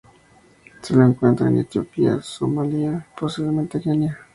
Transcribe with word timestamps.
Se 0.81 0.95
lo 0.95 1.05
encuentra 1.05 1.47
en 1.47 1.59
Etiopía, 1.59 2.19
Somalia, 2.23 3.05
y 3.15 3.19
posiblemente 3.19 3.79
Kenia. 3.79 4.17